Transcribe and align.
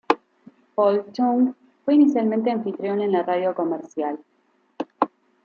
Paul 0.73 1.11
Chung 1.13 1.53
fue 1.85 1.93
inicialmente 1.93 2.49
anfitrión 2.49 3.01
en 3.01 3.11
la 3.11 3.21
Radio 3.21 3.53
Comercial. 3.53 4.17